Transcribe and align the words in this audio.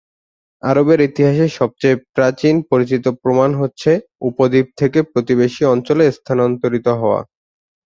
আরবের 0.63 0.99
ইতিহাসের 1.01 1.51
সবচেয়ে 1.59 1.95
প্রাচীন 2.15 2.55
পরিচিত 2.71 3.05
প্রমাণ 3.21 3.49
হচ্ছে 3.61 3.91
উপদ্বীপ 4.29 4.67
থেকে 4.79 4.99
প্রতিবেশী 5.11 5.63
অঞ্চলে 5.73 6.05
স্থানান্তরিত 6.17 6.87
হওয়া। 7.01 7.21